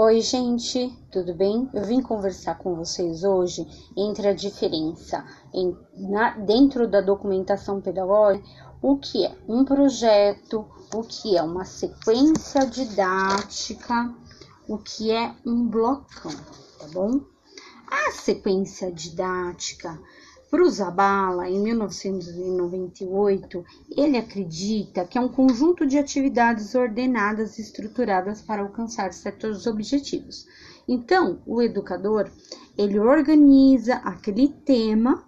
[0.00, 1.68] Oi, gente, tudo bem?
[1.74, 8.46] Eu vim conversar com vocês hoje entre a diferença em, na, dentro da documentação pedagógica,
[8.80, 10.64] o que é um projeto,
[10.94, 14.14] o que é uma sequência didática,
[14.68, 16.30] o que é um blocão,
[16.78, 17.20] tá bom?
[17.90, 20.00] A sequência didática
[20.70, 23.64] Zabala, em 1998,
[23.96, 30.46] ele acredita que é um conjunto de atividades ordenadas e estruturadas para alcançar certos objetivos.
[30.86, 32.30] Então, o educador,
[32.76, 35.24] ele organiza aquele tema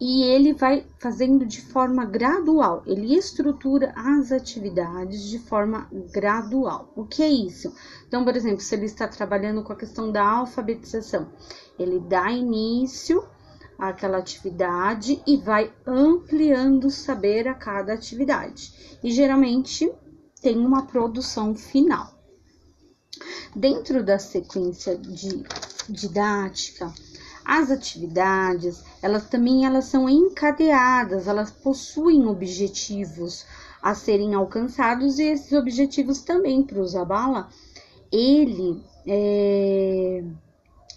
[0.00, 6.92] e ele vai fazendo de forma gradual, ele estrutura as atividades de forma gradual.
[6.96, 7.72] O que é isso?
[8.08, 11.28] Então, por exemplo, se ele está trabalhando com a questão da alfabetização,
[11.78, 13.24] ele dá início
[13.88, 18.98] aquela atividade e vai ampliando o saber a cada atividade.
[19.02, 19.92] E geralmente
[20.40, 22.14] tem uma produção final.
[23.56, 25.44] Dentro da sequência de
[25.88, 26.92] didática,
[27.44, 33.44] as atividades, elas também elas são encadeadas, elas possuem objetivos
[33.82, 37.48] a serem alcançados e esses objetivos também para o Zabala,
[38.12, 40.22] ele é,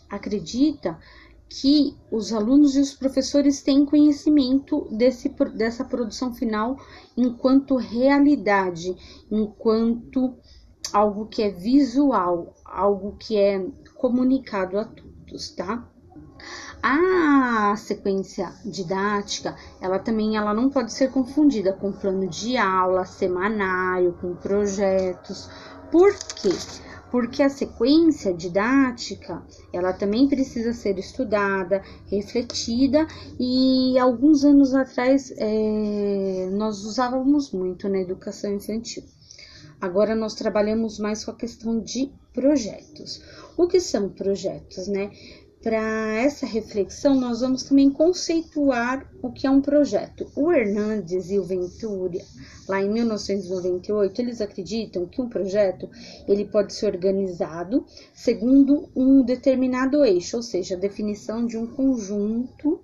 [0.08, 1.00] acredita
[1.50, 6.78] que os alunos e os professores têm conhecimento desse, dessa produção final
[7.16, 8.96] enquanto realidade,
[9.32, 10.36] enquanto
[10.92, 15.88] algo que é visual, algo que é comunicado a todos, tá?
[16.82, 24.14] A sequência didática, ela também ela não pode ser confundida com plano de aula, semanário,
[24.22, 25.50] com projetos.
[25.92, 26.52] Por quê?
[27.16, 33.08] Porque a sequência didática ela também precisa ser estudada, refletida
[33.40, 39.02] e alguns anos atrás é, nós usávamos muito na educação infantil.
[39.80, 43.22] Agora nós trabalhamos mais com a questão de projetos.
[43.56, 45.10] O que são projetos, né?
[45.66, 50.32] Para essa reflexão, nós vamos também conceituar o que é um projeto.
[50.36, 52.24] O Hernandes e o Ventura,
[52.70, 55.90] lá em 1998, eles acreditam que um projeto
[56.28, 62.80] ele pode ser organizado segundo um determinado eixo, ou seja, a definição de um conjunto,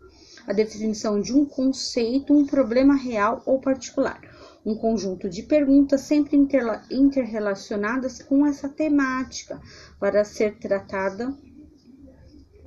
[0.48, 4.20] a definição de um conceito, um problema real ou particular.
[4.66, 6.36] Um conjunto de perguntas sempre
[6.90, 9.62] interrelacionadas com essa temática
[10.00, 11.32] para ser tratada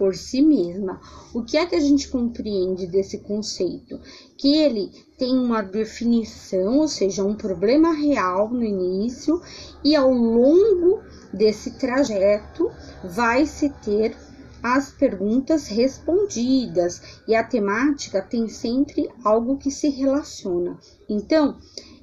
[0.04, 1.00] por si mesma.
[1.32, 3.98] O que é que a gente compreende desse conceito?
[4.36, 9.40] Que ele tem uma definição, ou seja, um problema real no início,
[9.82, 11.00] e ao longo
[11.32, 12.70] desse trajeto
[13.02, 14.14] vai se ter
[14.62, 20.78] as perguntas respondidas e a temática tem sempre algo que se relaciona.
[21.08, 21.56] Então,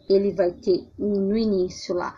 [0.09, 2.15] ele vai ter no início lá,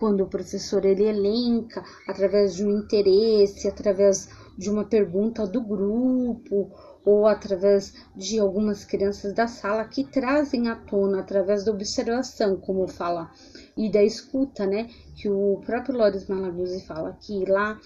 [0.00, 6.70] quando o professor ele elenca através de um interesse, através de uma pergunta do grupo
[7.04, 12.86] ou através de algumas crianças da sala que trazem à tona através da observação, como
[12.86, 13.30] fala,
[13.76, 14.88] e da escuta, né?
[15.16, 17.78] Que o próprio Loris Malaguzzi fala que lá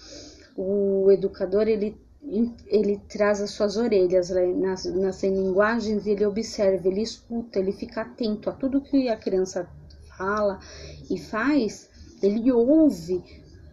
[0.55, 1.97] o educador ele
[2.67, 8.01] ele traz as suas orelhas né, nas, nas linguagens, ele observa, ele escuta, ele fica
[8.01, 9.69] atento a tudo que a criança
[10.17, 10.59] fala
[11.09, 11.89] e faz,
[12.21, 13.23] ele ouve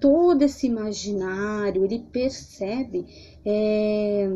[0.04, 3.06] todo esse imaginário, ele percebe
[3.42, 4.28] é,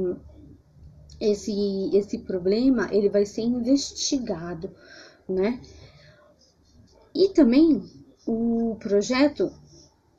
[1.20, 4.70] esse, esse problema, ele vai ser investigado,
[5.28, 5.60] né?
[7.14, 7.84] E também
[8.26, 9.52] o projeto,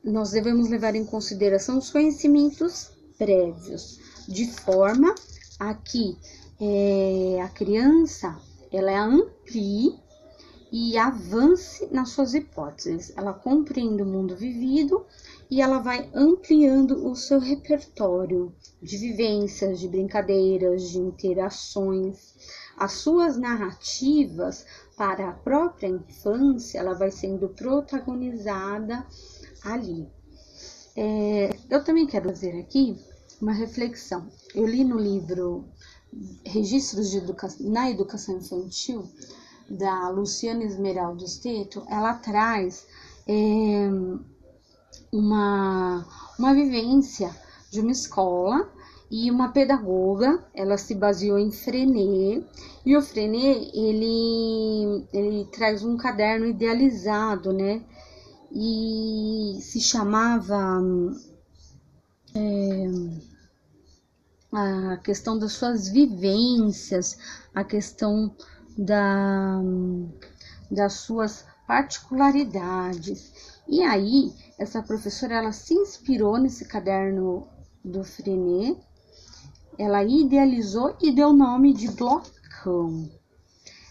[0.03, 5.15] nós devemos levar em consideração os conhecimentos prévios, de forma
[5.59, 6.15] a que
[6.61, 8.39] é, a criança
[8.71, 9.97] ela amplie
[10.71, 13.11] e avance nas suas hipóteses.
[13.15, 15.05] Ela compreende o mundo vivido
[15.49, 22.35] e ela vai ampliando o seu repertório de vivências, de brincadeiras, de interações.
[22.77, 24.65] As suas narrativas
[24.95, 29.05] para a própria infância, ela vai sendo protagonizada
[29.63, 30.07] ali.
[30.95, 32.95] É, eu também quero fazer aqui
[33.41, 34.27] uma reflexão.
[34.53, 35.65] Eu li no livro
[36.45, 39.03] Registros de Educação, na Educação Infantil,
[39.69, 42.87] da Luciana Esmeralda Esteto, ela traz
[43.27, 43.87] é,
[45.11, 46.05] uma,
[46.37, 47.35] uma vivência
[47.71, 48.69] de uma escola
[49.11, 52.45] e uma pedagoga, ela se baseou em Frenet,
[52.85, 57.83] e o Frenet, ele, ele traz um caderno idealizado, né,
[58.51, 60.79] e se chamava
[62.35, 62.87] é,
[64.51, 67.17] a questão das suas vivências,
[67.53, 68.35] a questão
[68.77, 69.59] da,
[70.69, 73.61] das suas particularidades.
[73.67, 77.47] E aí, essa professora ela se inspirou nesse caderno
[77.85, 78.75] do Frenet,
[79.77, 83.07] ela idealizou e deu o nome de blocão.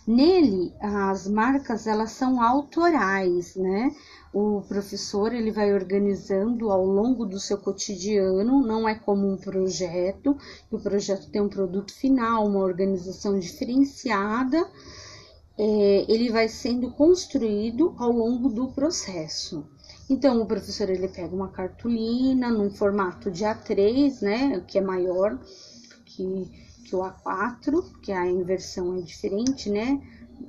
[0.05, 3.95] Nele, as marcas elas são autorais, né?
[4.35, 10.37] O professor ele vai organizando ao longo do seu cotidiano, não é como um projeto.
[10.69, 14.69] O projeto tem um produto final, uma organização diferenciada.
[15.59, 19.67] É, ele vai sendo construído ao longo do processo.
[20.09, 25.39] Então, o professor ele pega uma cartolina num formato de A3, né, que é maior
[26.05, 26.49] que
[26.89, 30.01] que o A4, que a inversão é diferente, né?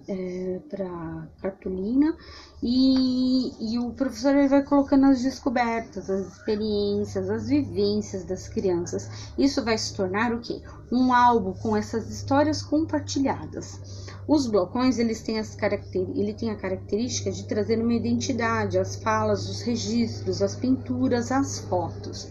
[0.07, 2.15] É, para cartolina
[2.61, 9.09] e, e, o professor ele vai colocando as descobertas, as experiências, as vivências das crianças.
[9.35, 10.61] Isso vai se tornar o que?
[10.91, 14.08] Um álbum com essas histórias compartilhadas.
[14.29, 16.07] Os blocões eles têm as caracter...
[16.13, 21.57] ele tem a característica de trazer uma identidade, as falas, os registros, as pinturas, as
[21.57, 22.27] fotos.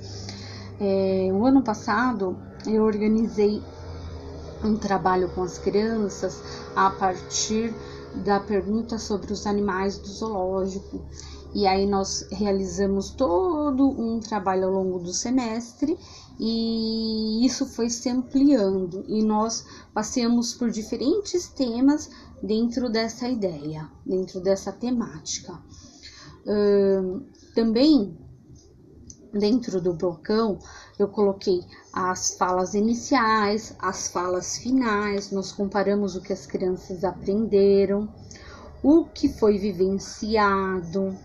[0.79, 3.61] É, o ano passado eu organizei
[4.62, 6.41] um trabalho com as crianças
[6.77, 7.75] a partir
[8.25, 11.01] da pergunta sobre os animais do zoológico.
[11.53, 15.99] E aí nós realizamos todo um trabalho ao longo do semestre
[16.38, 22.11] e isso foi se ampliando e nós passeamos por diferentes temas
[22.43, 25.61] dentro dessa ideia, dentro dessa temática.
[26.46, 27.20] Uh,
[27.55, 28.17] também
[29.32, 30.58] dentro do blocão
[30.99, 38.08] eu coloquei as falas iniciais, as falas finais, nós comparamos o que as crianças aprenderam,
[38.82, 41.17] o que foi vivenciado,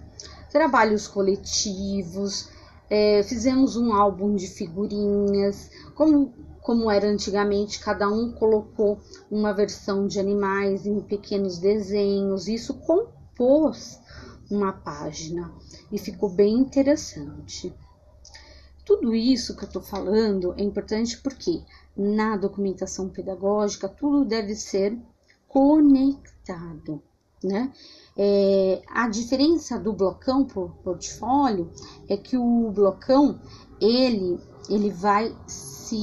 [0.51, 2.50] trabalhos coletivos,
[2.95, 6.31] é, fizemos um álbum de figurinhas, como,
[6.62, 9.00] como era antigamente, cada um colocou
[9.31, 14.00] uma versão de animais em pequenos desenhos, isso compôs
[14.48, 15.51] uma página
[15.92, 17.74] e ficou bem interessante.
[18.86, 21.63] Tudo isso que eu estou falando é importante porque
[21.98, 24.95] na documentação pedagógica tudo deve ser
[25.48, 27.01] conectado,
[27.44, 27.72] né?
[28.16, 31.72] É, a diferença do blocão por portfólio
[32.07, 33.40] é que o blocão
[33.81, 35.98] ele ele vai se,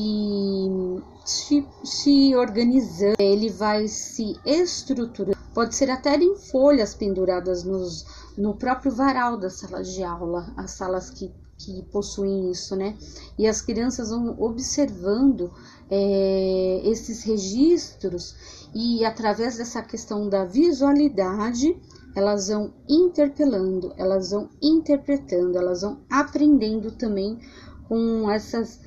[1.24, 5.38] se, se organizando, ele vai se estruturando.
[5.54, 8.04] Pode ser até em folhas penduradas nos,
[8.36, 11.32] no próprio varal da sala de aula, as salas que
[11.64, 12.96] que possuem isso, né?
[13.38, 15.52] E as crianças vão observando
[15.90, 18.34] é, esses registros
[18.74, 21.76] e através dessa questão da visualidade
[22.14, 27.38] elas vão interpelando, elas vão interpretando, elas vão aprendendo também
[27.86, 28.80] com essas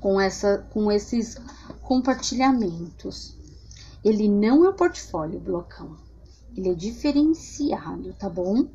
[0.00, 1.36] com essa com esses
[1.82, 3.36] compartilhamentos.
[4.04, 5.96] Ele não é portfólio blocão.
[6.56, 8.68] Ele é diferenciado, tá bom?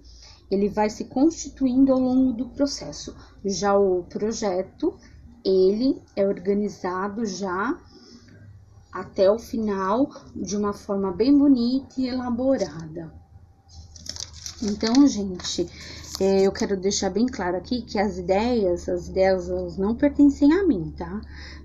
[0.52, 3.16] Ele vai se constituindo ao longo do processo.
[3.44, 4.94] Já o projeto,
[5.44, 7.80] ele é organizado já
[8.92, 13.14] até o final de uma forma bem bonita e elaborada.
[14.62, 15.68] Então, gente,
[16.22, 20.54] é, eu quero deixar bem claro aqui que as ideias, as ideias elas não pertencem
[20.54, 21.20] a mim, tá?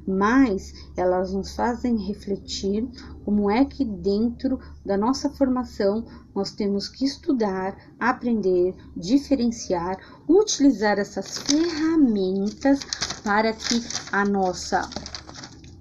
[0.09, 2.89] Mas elas nos fazem refletir
[3.23, 11.37] como é que dentro da nossa formação nós temos que estudar, aprender, diferenciar, utilizar essas
[11.37, 12.81] ferramentas
[13.23, 14.89] para que a nossa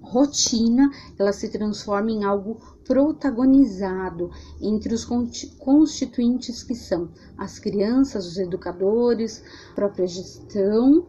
[0.02, 5.04] rotina ela se transforme em algo protagonizado entre os
[5.58, 11.06] constituintes que são as crianças, os educadores, a própria gestão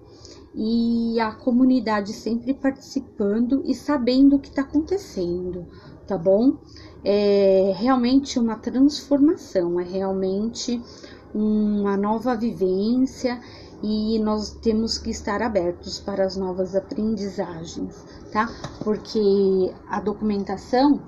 [0.55, 5.67] e a comunidade sempre participando e sabendo o que está acontecendo,
[6.07, 6.57] tá bom?
[7.03, 10.81] É realmente uma transformação, é realmente
[11.33, 13.39] uma nova vivência
[13.83, 18.49] e nós temos que estar abertos para as novas aprendizagens, tá?
[18.83, 21.01] Porque a documentação,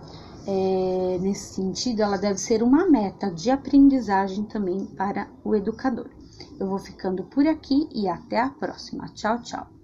[0.46, 6.10] é, nesse sentido, ela deve ser uma meta de aprendizagem também para o educador.
[6.60, 9.08] Eu vou ficando por aqui e até a próxima.
[9.13, 9.79] Tchau, tchau.